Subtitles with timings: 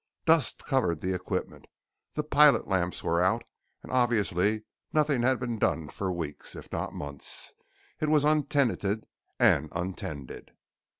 [0.25, 1.65] Dust covered the equipment,
[2.15, 3.43] the pilot lamps were out,
[3.83, 7.53] and obviously nothing had been done for weeks, if not months.
[7.99, 9.05] It was untenanted
[9.37, 10.53] and untended.